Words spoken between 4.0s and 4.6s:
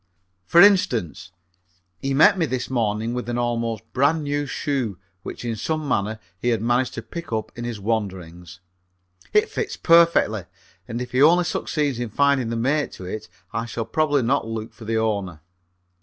new